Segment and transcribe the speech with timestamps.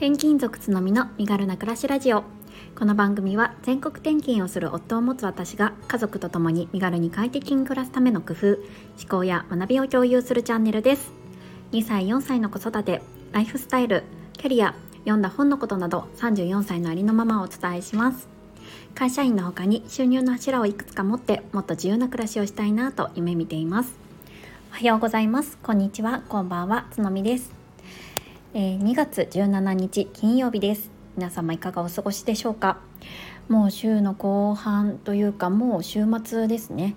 [0.00, 2.24] 転勤族つのみの身軽な暮らしラジオ。
[2.74, 8.60] この番組は全国転勤をする夫を持つ私が家族と共に身軽に快適に暮らすための工夫思
[9.10, 11.12] 考や学びを共有するチャンネルです。
[11.72, 13.02] 2歳4歳の子育て
[13.32, 14.04] ライフスタイル
[14.38, 18.26] キャリア読んだ本のことなど34歳のありのままをお伝えします。
[18.94, 23.92] 会社員の他に収入の柱をいくつか持ってもっと自由な暮らしをしたいなと夢見ています。
[24.72, 25.58] おはようございます。
[25.62, 26.22] こんにちは。
[26.26, 26.86] こんばんは。
[26.90, 27.59] つのみです。
[28.52, 30.90] えー、2月17日金曜日です。
[31.16, 32.78] 皆様いかがお過ごしでしょうか？
[33.48, 36.96] もう週の後半というかもう週末ですね。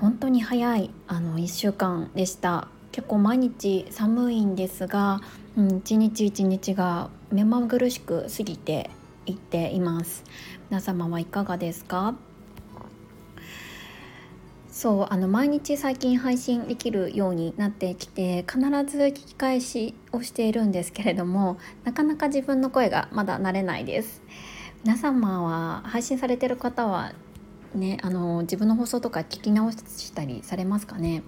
[0.00, 2.68] 本当に早いあの1週間でした。
[2.90, 5.20] 結構毎日寒いんですが、
[5.58, 8.88] うん、一日一日が目まぐるしく過ぎて
[9.26, 10.24] いっています。
[10.70, 12.14] 皆様はいかがですか？
[14.72, 24.22] そうあの毎日最近配信できるようになってきて必ず聞き返しをしているんですけれどもなかなか自分の声がまだ慣れないです
[24.82, 27.12] 皆様は配信されてる方は
[27.74, 31.22] ねあの自分の放送とか聞き直したりされますかね？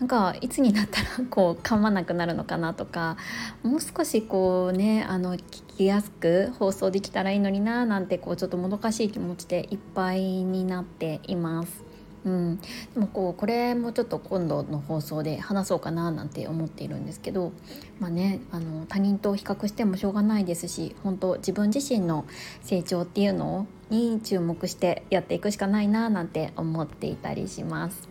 [0.00, 3.16] なんかいつになったら こう噛まなくなるのかなとか
[3.62, 5.40] もう少しこうねあの聞
[5.76, 11.87] きやすく放送できたらいいのにななんてこうちょっともどかしい気持ちでいっぱいになっています。
[12.28, 12.60] うん、
[12.94, 17.52] でもこうこれもちょっと今度の放送で話そうかななんて思っているんですけど、
[17.98, 22.26] まあね、あの他人と比較してもしょうがないですし本当自分自身の
[22.60, 28.08] 成長っていうのに注目してやっていくしかないななんて思っていたりします。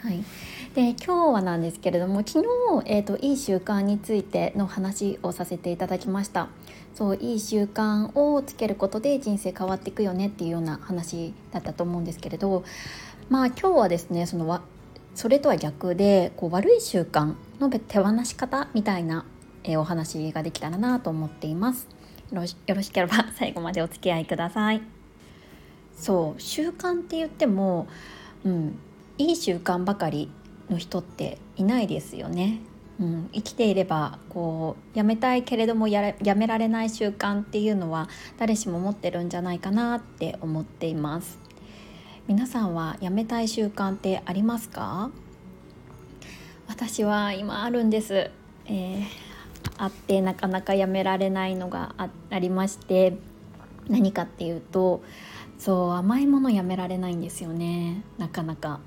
[0.00, 0.22] はい、
[0.74, 2.46] で今日はなんですけれども昨日、
[2.84, 6.48] えーと、いい習慣についての話をさせていただきました。
[6.96, 12.64] そういい習慣をつけることで人生変わっていくよねっていうような話だったと思うんですけれど
[13.28, 14.60] まあ今日はですねその
[15.14, 19.24] それとは逆でこう悪い習慣の手放し方みたいな、
[19.64, 21.88] え、お話ができたらなと思っています。
[22.30, 24.82] よろしよろしければ最後までお付き合いください。
[25.96, 27.88] そう習慣って言っても、
[28.44, 28.78] うん、
[29.16, 30.30] いい習慣ばかり
[30.68, 32.60] の人っていないですよね。
[33.00, 38.08] うん、生きていればこうやめたいけれどもややめられない習慣っていうのは
[38.38, 41.45] 誰しも持ってるんじゃないかなって思っています。
[42.28, 45.10] 皆さんはやめたい習慣ってありますか？
[46.66, 48.32] 私は今あるんです、
[48.66, 49.04] えー、
[49.78, 53.16] あってなかなかやめられないのがあありまして
[53.88, 55.04] 何かっていうと
[55.56, 58.02] そう甘いものやめられないんですよね。
[58.18, 58.80] なかなか。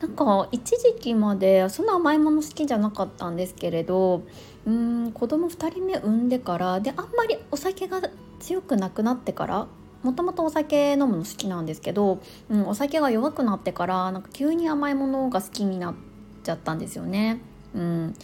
[0.00, 4.22] なんか一時期までそんな甘いもの好きじゃなかったんですけれど
[4.66, 8.02] うん子供2人目産んでからであんまりお酒が
[8.40, 9.68] 強くなくなってから
[10.04, 12.20] もともとお酒飲むの好きなんですけど、
[12.50, 15.94] うん、お酒が弱くなってからなんか急に甘いものが好きになっ
[16.42, 17.40] ちゃったんですよね。
[17.74, 18.14] うん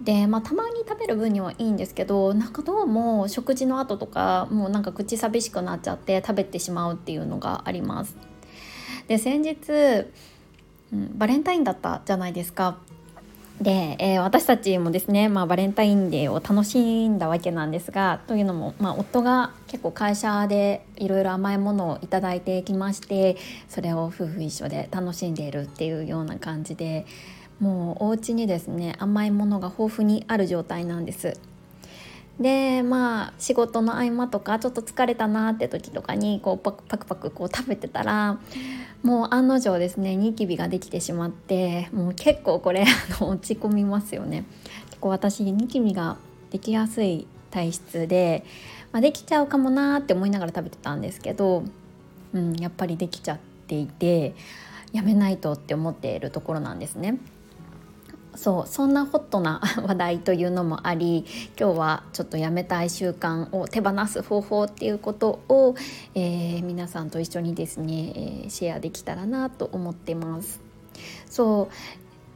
[0.00, 8.16] でまあたまに食べる分にはいいんですけどなんかどうも食事の後とかもうなんか口寂しくなっちゃって食べてしまうっていうのがあります。
[9.08, 9.56] で先日、
[10.92, 12.78] うん、バレンタインだったじゃないですか。
[13.60, 23.36] で、えー、私たちもですね、まあ、バレンタインデーを楽しんだわけなんですがというのも、まあ、夫が結構会社でいろいろ甘いものを頂いてきまして
[23.68, 27.04] それを夫婦一緒で楽しんでいるっていうような感じで
[27.58, 31.38] もうお家にですね甘いものが豊富にある状態なんです。
[32.40, 38.38] でまあ仕事の合間とかちょっと疲れたなって時とかにこうパクパクパクこう食べてたら
[39.02, 44.44] もう案の定ですねニキビができてしまってもう結構これあの落ち込みますよね
[44.86, 46.16] 結構私ニキビが
[46.50, 48.44] できやすい体質で、
[48.92, 51.64] まあ、できちゃうかもなーって思いながら食べてたんですけど、
[52.32, 54.34] うん、やっぱりできちゃっていて
[54.92, 57.18] やめないとって思っているところなんですね。
[58.34, 61.24] そうそんなホットな話題というのもあり
[61.58, 65.74] 今日はちょっとやめたい習慣を手放す方法っていうことを、
[66.14, 70.60] えー、皆さんと一緒にですね、えー、シェアできたらなと思ってます。
[71.28, 71.74] そう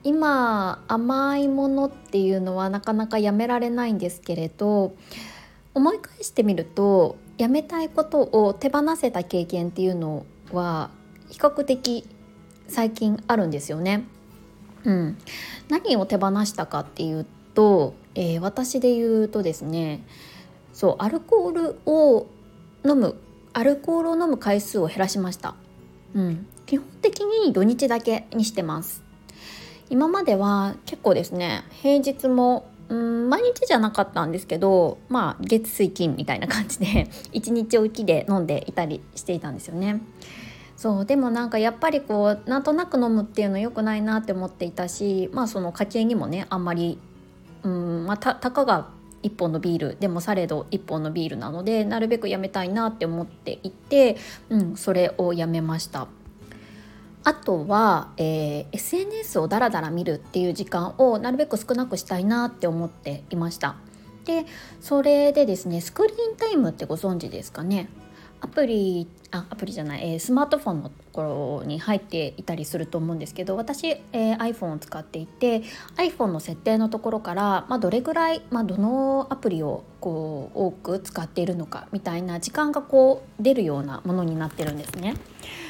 [0.04, 4.94] 今甘いものっていうのはなかなかやめられないんですけれど
[5.72, 10.90] 思い返してみるとやめたいことを手放せた経験っていうのは
[11.30, 12.06] 比較的
[12.68, 14.04] 最近あるんですよね。
[14.84, 15.18] うん、
[15.68, 20.04] 何を手放したかっていうと、えー、私で言うとですね
[20.72, 22.26] そうアルコールを
[22.84, 23.16] 飲む
[23.52, 25.54] アルコールを飲む回数を減らしました、
[26.14, 29.02] うん、基本的に土日だけにしてます。
[29.90, 40.00] 今までは結構ですね平日もうん毎日じゃなかったんですけどまあ月水金みたいな感じで 1日おきで飲んでいたりしていたんですよね。
[40.84, 46.98] そうでもなんかやっぱりこうなんとなく飲むっていうの良くないなって思っていたしまあその家計にもねあんまり
[47.62, 48.90] うんまあたたかが
[49.22, 54.18] 1本のビールでもされど1本のビールなのでなるべくやめたいなって思っていて、
[54.50, 56.06] うん、それをやめました。
[57.24, 63.76] あとは、えー、SNS をダラダラ見るっていう時間をなるべく少なくしたいなって思っていました。
[64.26, 64.44] で
[64.82, 67.88] それでですねスクリーンタイムってご存知ですかね？
[68.44, 75.62] アプリあアプリじゃない、えー、スマートフォンのところに入っていたりすると思うんですけど私、えー、iPhone を使っていて
[75.96, 85.14] iPhone の設定のところから、まあ、どれぐらい、まあ、どのアプリをこう多く使っているのかみたいな時間がこう出るようなものになってるんですね。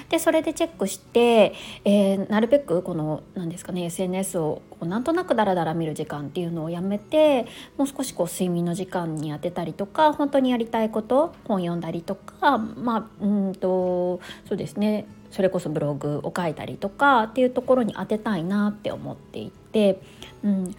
[0.08, 1.54] でそれでチェックして、
[1.84, 7.46] えー、なるべくこの何ですかね SNS をこうなんとなくダラダラ見る時間っていうのをやめて
[7.76, 15.06] もう少しこう睡眠の時間に当てたりとか本当にやりたいこと本読んだりとかまあうんとそうですね。
[15.30, 20.00] それこそブログを書いたりとかっていうところに当てたいなって思っていて、
[20.44, 20.76] うん、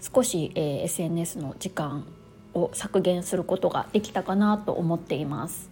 [0.00, 2.04] 少し、えー、SNS の時間
[2.52, 5.70] を削減することができたかなと思っています。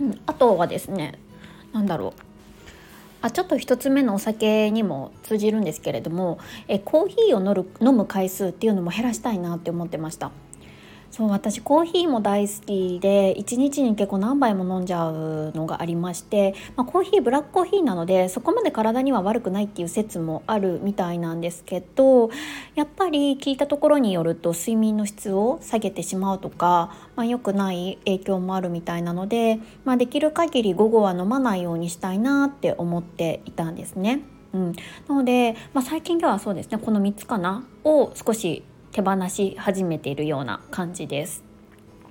[0.00, 1.18] うん、あとはですね
[1.72, 2.20] なんだろう。
[3.22, 10.32] あちょっと1つ目のお酒にも通じるんですけれどもえコーヒーを飲る飲む回数っていうのも減らしたいなって思ってました。
[11.12, 22.30] そう私コーヒーも大好きで1日に結構何杯も飲んじゃうのがありまして、まあ、コーヒーブラックコーヒーなのでそこまで体には悪くないっていう説もあるみたいなんですけど
[22.76, 34.22] やっぱり聞いたところによると睡眠の質を下げてしまうとか、まあ、良くない影響もあるみたいなので、まあ、できる限り午後は飲まないようにしたいなって思っていたんですね。
[34.54, 34.72] うん、
[35.08, 38.62] なので、まあ、最近ではそうですねこの3つかなを少し
[38.92, 41.42] 手放し始めているような感じです。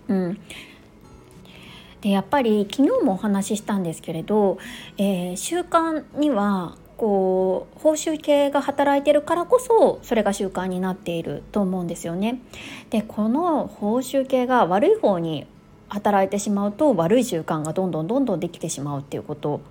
[0.08, 0.40] うん、
[2.02, 4.58] でやっぱり昨日もお話ししたんですけれど、
[4.98, 12.40] えー、習慣にはこう報酬系が働いてるからこそそれが習慣になっていると思うんですよね。
[12.90, 15.48] でこの報酬系が悪い方に
[15.90, 19.62] 働いてしまうと悪い習慣がどんどんどんどんできてしまうっていうこと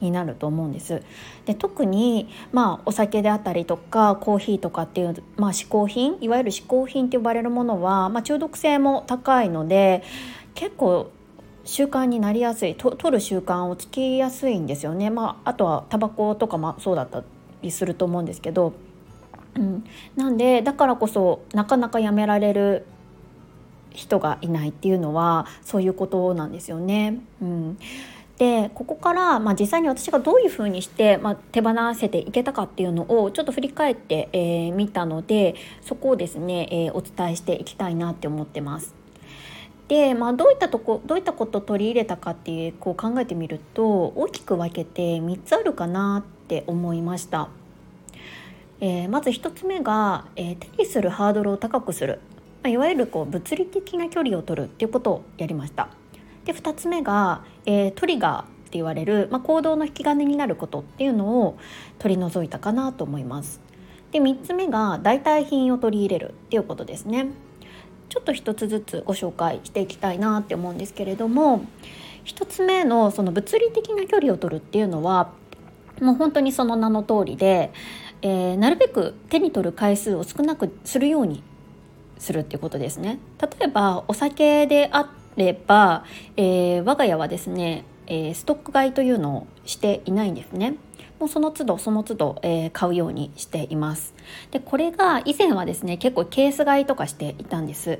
[0.00, 1.02] になると思うんです。
[1.44, 10.02] で特に、まあ、お酒であったりとかコーヒーとかっていう、まあ、嗜好品いわゆる嗜好品って呼ばれるものは、まあ、中毒性も高いので
[10.54, 11.10] 結構
[11.64, 15.10] 習慣になりやすいと取る習慣をつきやすいんですよね。
[15.10, 17.24] まあ、あとはタバコとかもそうだった
[17.62, 18.72] りすると思うんですけど、
[19.56, 19.84] うん、
[20.14, 22.86] なんでだからこそなかなかやめられる
[23.90, 27.18] 人がいないっていうのはそういうことなんですよね。
[27.42, 27.78] うん
[28.38, 38.94] でここから、まあ、実際に私がどういうふうにして、まあ、手放せていけたかっていうのをちょっと振り返ってみ、えー、たのでそこをですね、えー、お伝えしていきたいなって思ってます。
[39.88, 47.48] で、まあ、どういったとこどういったことを取り入れたかっていうこう考えてみると大きく分けて3つあるかなって思いました。
[48.80, 52.20] えー、まず1つ目が、えー、手にするハードルを高くする、
[52.62, 55.88] まあ、いわゆるこう物理的な距離を取るっていうことをやりました。
[56.46, 61.58] で2つ目が、えー、トリガーって言われる、まあ、行動の引き金になることっていうのを
[61.98, 63.60] 取り除いたかなと思います。
[64.12, 67.26] で3つ目が代替品を取り入れるっていうことですね。
[68.08, 71.64] ちょっと一つずつご紹介していきたいなって思うんですけれども
[72.24, 75.32] 1つ目のその物理的な距離を取るっていうのは
[76.00, 77.72] もう本当にその名の通りで、
[78.22, 81.42] えー、なるべく手に取る回数を少なくするように
[82.18, 83.18] するっていうことですね。
[83.40, 86.04] 例えばお酒であっれば、
[86.36, 90.76] えー、我が家はですね、えー、ストック買いというのをしていないんですね。
[91.18, 94.14] もうその都度その都度、えー、買うようにしています。
[94.50, 97.98] でこれが以前はですね結構ケース買いとかしていたんです。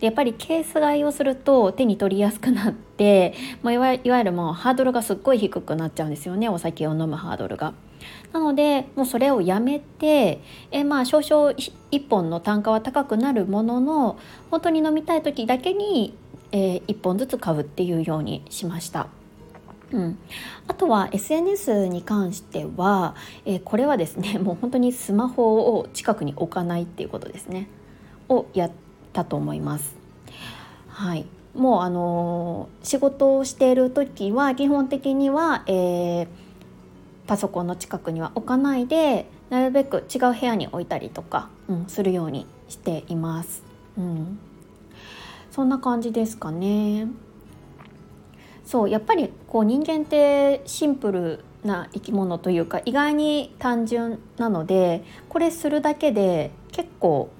[0.00, 7.74] でやっぱりケース買いをすると手に取りやすくなって、まあ、いわいわゆるもうハードルがすっごい低くなっちゃうんですよねお酒を飲むハードルが。
[8.32, 14.18] なのでもうそれをやめてえまあ少々1本の単価は高くなるものの
[14.50, 16.16] 本当に飲みたい時だけに
[16.52, 19.08] えー、1本ずつ買うっていうようにしました。
[19.92, 20.18] うん、
[20.68, 27.68] あとは SNS に関しては、えー、これはですね もう本当にスマホを近くに置かないっていうことですね
[28.28, 28.70] をやっ
[29.12, 29.96] たと思います。
[30.88, 36.28] はい、もうあのー、仕事をしている時は基本的には、えー、
[37.26, 43.62] パソコンの近くには置かないでなるべく違う部屋に置いたりとか、うん、するようにしています。
[43.98, 44.38] うん
[45.50, 47.08] そんな感じですかね。
[48.64, 57.30] そうやっぱりこう人間ってシンプルな生き物というか意外に単純なのでこれするだけで結構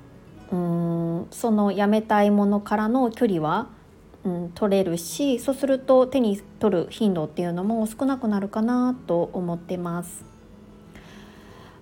[0.51, 3.69] うんそのやめたいものからの距離は、
[4.25, 10.25] うん、取れるしそうすると手に取る頻度っていうのも少なくなるかなと思ってます。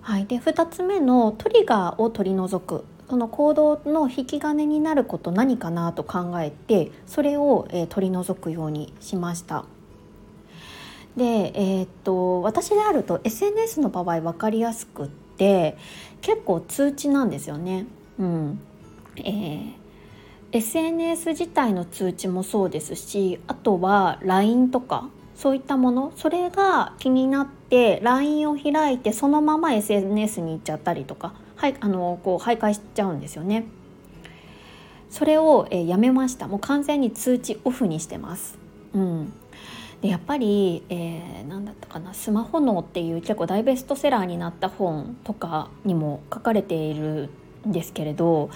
[0.01, 9.65] はい、で2つ目のトリガーを取り除くその行動の引き金になること何かなと考えてそれを、えー、取り除くようにしました。
[11.17, 15.75] で、えー、っと私であると SNS の場合分かりやすくって
[16.21, 17.87] 結構通知なんですよね。
[18.19, 18.61] うん
[19.15, 19.73] えー、
[20.51, 33.65] SNS 自体の通知もそうですしあとは LINE とかそういったものそれが気になって LINE を開いてそのまま SNS に行っちゃったりとか、はい、あのこう徘徊しちゃうんですよね。
[35.09, 38.59] それを、え、やめましたもう完全に通知オフにしてます。
[38.93, 39.33] うん、
[40.01, 47.29] でやっぱり、えー、何だったかな「スマホ脳」っていう結構大ベストセラーになった本とかにも書かれている
[47.67, 48.49] んですけれど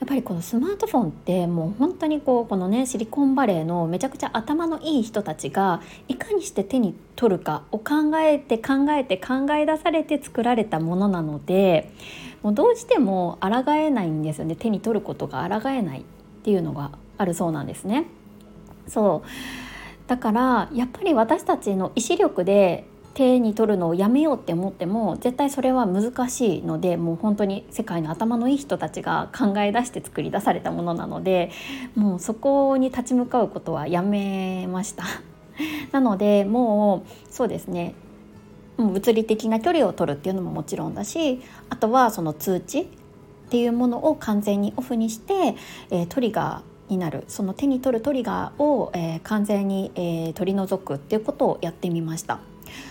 [0.00, 11.92] やっぱりこのスマートフォンってもう本当にこうこのねシリコンバレーのめちゃくちゃ頭のいい人たちがいかにして手に取るかを考えて考えて考え出されて作られたものなので
[12.42, 16.04] もうどうしても抗えないんですよね手に取ることが抗えないっ
[16.44, 18.06] ていうのがあるそうなんですね。
[18.86, 19.28] そう
[20.08, 31.50] だからやっぱり私たちの意志力で手に取るのをやめようって思っても絶対それは難しいのでもう本当に世界の頭のいい人たちが考え出して作り出されたものなので
[31.94, 35.04] もうそこに立ち向かうことはやめました。
[35.90, 37.94] なのでもうそうですね。
[38.76, 42.86] もう物理的な距離を取るっていうのももちろんだしあとはその通知っ
[43.50, 45.56] ていうものを完全にオフにして、
[45.90, 47.24] えー、トリガーになる。
[47.28, 52.40] その手に取るトリガーを、えー、完全に、えー、取り除くっていうことをやってみました。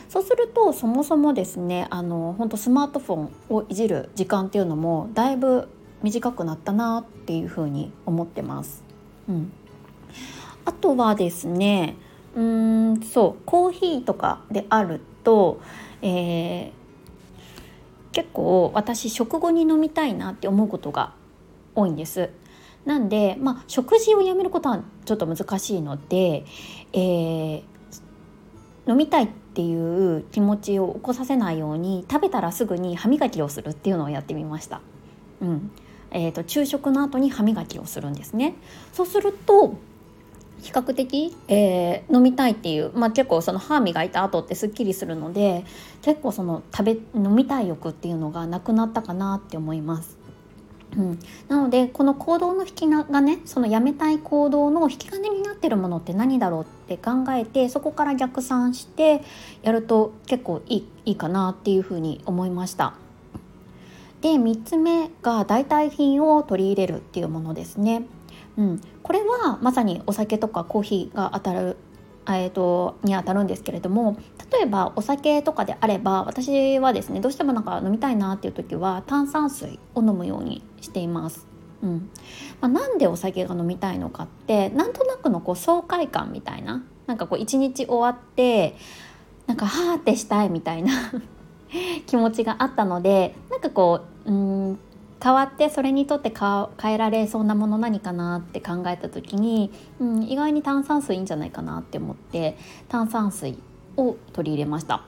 [0.10, 5.69] そうするとそもそもですねあの本当スマートフォンをいじる時間っていうのもだいぶ
[6.03, 8.84] 短くなったなっていうふうに思ってます。
[9.27, 9.51] うん、
[10.65, 11.96] あとはですね
[12.36, 15.60] うんそうコーヒーとかであると、
[16.01, 16.72] えー、
[18.12, 21.13] 結構私食後に飲みたいなって思うことが
[21.75, 22.29] 多いんです。
[22.86, 26.46] なんで、まあ、食事をやめることはちょっと難しいので、
[26.93, 27.63] えー、
[28.88, 34.81] 飲みたいっていう気持ちを起こさせないように食べたらすぐに歯磨きをするっていうのをやってみました。
[35.41, 35.71] うん
[36.11, 38.53] えーと、昼食の後に歯磨きをするんですね。
[38.93, 39.73] そうすると
[40.61, 45.65] 比較的、えー、飲みたいっていう、まあ、結構その歯磨いた後ってすっきりするので
[46.03, 50.16] 結構その食べ飲みたい欲っていうのがなくなったかなって思います。
[50.97, 59.21] うん、なのでこの行動の引きがねそのやめたい行動の引き金になってるものって何だろうって考えてそこから逆算して
[59.61, 62.95] やると結構いいいいかなっていうふうに思いました。
[64.21, 68.03] で3つ目が代替品を取り入れるっていうものですね。
[68.57, 71.77] うん、これはまさにお酒とかコーヒーが当たる
[72.36, 74.17] えーと、にあたるんですけれども
[74.51, 81.48] 例えばお酒とかであれば私はですねどうしてもなんか飲みたいなっていう時は炭酸水を飲むようにしています。
[81.84, 82.10] うん
[82.60, 88.75] まあ、なんでお酒が飲みたいのかってなんとなくのこう爽快感みたいななんかこう一日終わって
[89.46, 90.91] なんかはーってしたいみたいな
[92.07, 94.79] 気持ちがあったのでなんかこううん
[95.21, 102.57] 変わってそれにとって変えられそうなもの何かなって考えた時に、うん、意外に炭酸水いいんじゃないかなって思って
[102.88, 103.57] 炭酸水
[103.95, 105.03] を取り入れました。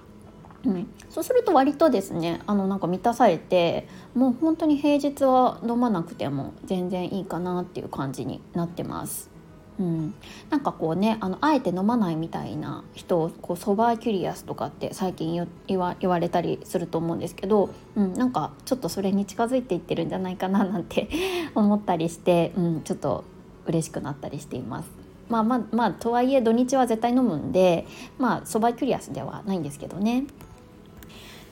[0.66, 9.39] うん、そうすると割とですねあのなんか満たされてもう本当に平日は飲まなくても全然いいかなっていう感じになってます。
[9.80, 10.14] うん、
[10.50, 21.08] なんかこうねあのあえて飲まないみたいな人をこうソバーキュリアスとかって最近言われたりすると思うんですけど、うん、なんかちょっとそれに近づいていってるんじゃないかななんて
[21.56, 23.24] 思ったりして、うん、ちょっと
[23.66, 24.90] 嬉しくなったりしています。
[25.30, 27.86] まあまあまあとはいえ土日は絶対飲むんで
[28.18, 30.26] まあソバーキュリアスではないんですけどね。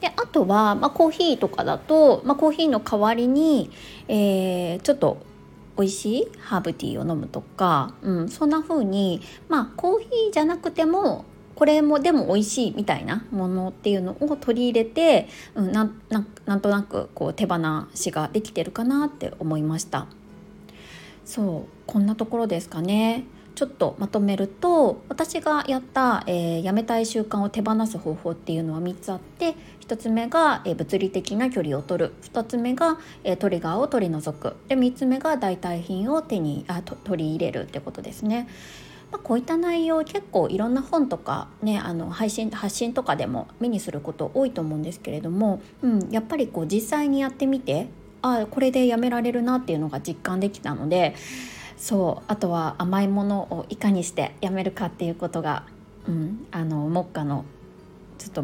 [0.02, 3.72] であとは、まあ、コーヒーとかだと、まあ、コーヒーの代わりに、
[4.08, 5.18] えー、ちょっと
[5.78, 15.92] 美味しいハーブティーを飲むとか、うん、そんな風にまあコーヒーじゃなくてもこれもでも美味しいみたいなものっていうのを取り入れて、うん、な
[16.46, 17.58] なんとなくこう手放
[17.96, 20.08] しができてるかなって思いました。
[21.26, 23.26] そうこんなところですかね。
[23.58, 38.48] ちょっとまとめると私がやった、えー、やめたい習慣を手放す方法っていうのは3つあって1つ目が、えー、物理的な距離を取る2つ目が、えー、トリガーを取り除くで3つ目が代替品を手にあと取り入れるってことですね。
[39.12, 47.88] まあ、こういった内容結構いろんな本とかねあの配信発信とかでも目にすること多いと思うんですけれども、うん、やっぱりこう実際にやってみて
[48.22, 51.16] あこれでやめられるなっていうのが実感できたので
[51.78, 55.64] そうあとは甘いものをいかにしてやめるかっていうことが、
[56.08, 57.46] うん、あの目下の
[58.18, 58.44] ちょっと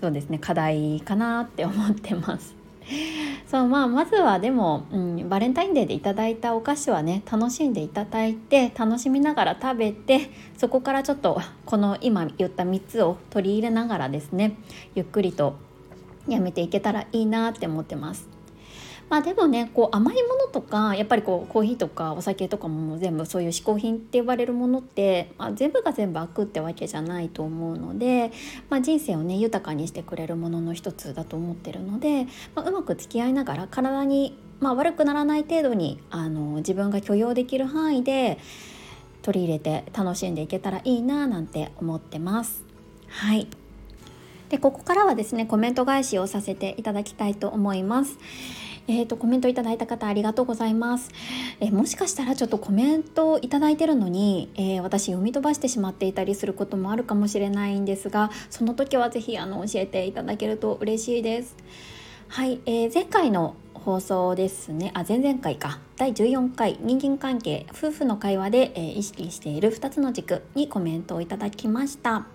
[0.00, 2.56] そうですね課題かなって思ってます。
[3.46, 14.56] そうまあまずはでも、うん、バレンタインデーでいただいたお菓子はね楽しんでいただいて楽しみながら食べてそこからちょっとこの今言った3つを取り入れながらですね
[14.96, 15.54] ゆっくりと
[16.26, 18.41] やめていけたらいいなって思ってます。
[19.12, 28.32] まあでもねこう甘いものとかやっぱりこうコーヒーとかお酒とかも全部そういう嗜好品って呼ばれるものって、まあ、全部が全部悪ってわけじゃないと思うので、
[28.70, 38.38] まあ、人生をね豊かにしてくれるものの一つだと思ってるので、まあ、うまく付き合いながら体に、まあ、悪くならない程度にあの自分が許容できる範囲で
[39.20, 42.64] 取り入れて楽しんでいけたらいいななんて思ってます。
[43.08, 43.46] はい
[44.48, 48.18] でここからはですねコメント返しをさせていただきたいと思います。
[48.88, 51.10] えーと、コメントいただいた方ありがとうございます、
[51.60, 61.56] えー、もしかしたらちょっとコメントいただいてるのに、えー、私読み飛ばしてしまっていたりすることもあるかもしれないんですがその時は是非あの教えていただけると嬉しいです。
[62.28, 64.90] はい、えー、前回の放送ですね。
[64.94, 65.80] あ前々回か。
[65.96, 72.26] 第14回人間関係夫婦の会話で、えー、意識している2つの軸にコメントをいただきました、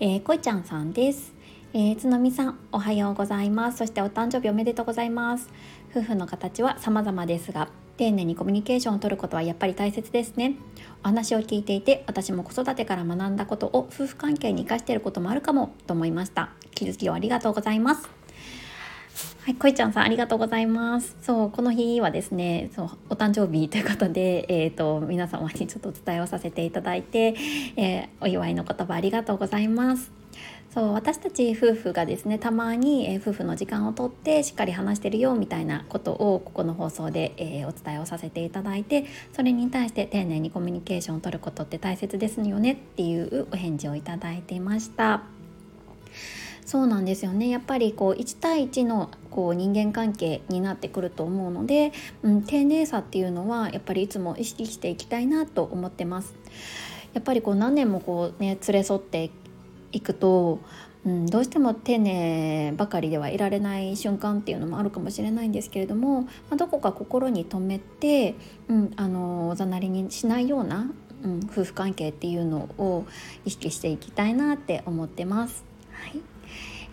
[0.00, 1.41] えー、こいちゃんさんです。
[1.74, 3.78] えー、つのみさんおはようございます。
[3.78, 5.48] そしてお誕生日おめでとうございます。
[5.90, 10.56] 夫婦の形は様々ですが丁寧にコミュニケーションを取ることはやっぱり大切ですね。
[11.02, 16.50] お話を聞いていて私も子育てから学んだことを夫婦関係に生かしていることもあるかもと思いました。
[16.74, 18.10] 気づきをありがとうございます。
[19.44, 21.16] はい、こいちゃんさんありがとうございます。
[21.22, 27.34] そう、この日はですね、そうお誕生日ということで、えっ、ー、と皆様にちょっとお伝えをさせていただいて、
[27.76, 30.21] えー、お祝いの言葉ありがとうございます。
[30.74, 45.22] そう私たち夫婦がですねたまに、えー、夫婦の時間をとってしっかり話してるよみたいなことをここの放送で、えー、お伝えをさせていただいてそれに対して丁寧にコミュニケーションを取ることって大切ですよねっていうお返事をいただいていました。
[46.64, 56.34] そうなんですよねやっぱりこう1対1のこう人間関係になってくると思うので、うん、丁寧さっていうのはやっぱりいつも意識していきたいなと思ってます。
[57.12, 59.30] やっぱりこう何年もこうね連れ添って
[59.92, 60.60] いくと、
[61.04, 68.34] うん、どうしても丁寧ばかりではいられない瞬間っていうのもあるかもしれないんですけれども、まあ、どこか心に留めて、
[68.68, 70.90] うん、あのおざなりにしないような、
[71.24, 73.04] うん、夫婦関係っていうのを
[73.44, 75.64] 意識していきたいなって思ってます。
[75.92, 76.20] はい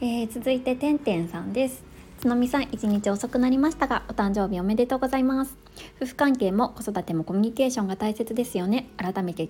[0.02, 1.90] えー、続いててんてんさんです。
[2.20, 5.56] つのみさん一日遅くなりましたがお誕生日おめでとうございます
[6.02, 9.48] 夫婦関係も子育てもコミュニケーションが大切ですよね改めて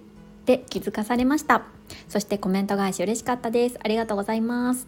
[0.49, 1.61] て気づかされました。
[2.07, 3.77] そしてコメント返し嬉しかったです。
[3.83, 4.87] ありがとうございます。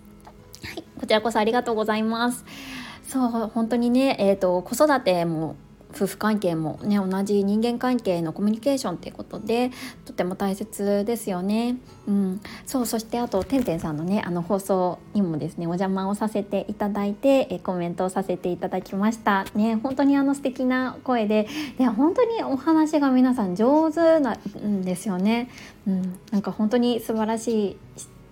[0.64, 2.46] はいこちらこそありがとうございます。
[3.08, 5.56] そう本当にねえっ、ー、と子育ても
[5.94, 9.72] 夫婦関係もね同じ人間関係のコミュニケーションっていうことで
[10.06, 11.78] とても大切ですよね。
[12.08, 19.46] うん、そうそしてあとてんてんさんのねあの放送にもですねお邪魔をさせていただいてえコメントをさせていただきました。
[19.56, 25.50] ね本当にあの素敵な声でで本当にお話が皆さん上手なんですよね。
[25.88, 27.78] うん、なんか本当に素晴らしい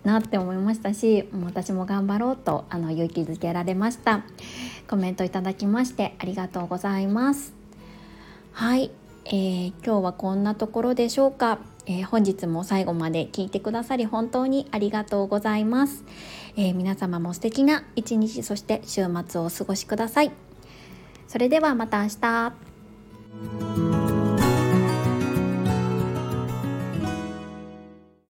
[0.03, 4.23] なって思いましたし私も頑張ろうとあの勇気づけられました。
[4.87, 7.53] コメントいただきましてありがとうございます。
[8.53, 8.91] はい、
[9.25, 16.03] えー、今日はこんなところでしょうか、えー、本日も最後まで聞いてくださり本当にありがとうございます、
[16.57, 20.31] えー、皆様も素敵な一日そして週末をお過ごしください。
[21.27, 23.98] それではまた明日。